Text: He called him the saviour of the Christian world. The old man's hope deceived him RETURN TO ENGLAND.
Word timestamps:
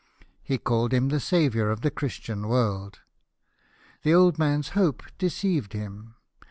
He 0.41 0.57
called 0.57 0.95
him 0.95 1.09
the 1.09 1.19
saviour 1.19 1.69
of 1.69 1.81
the 1.81 1.91
Christian 1.91 2.47
world. 2.47 3.01
The 4.01 4.15
old 4.15 4.39
man's 4.39 4.69
hope 4.69 5.03
deceived 5.19 5.73
him 5.73 5.77
RETURN 5.83 5.89
TO 5.91 5.97
ENGLAND. 6.07 6.15